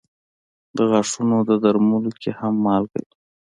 د 0.75 0.77
غاښونو 0.89 1.37
درملو 1.63 2.11
کې 2.21 2.31
هم 2.39 2.53
مالګه 2.65 2.97
وي. 3.07 3.11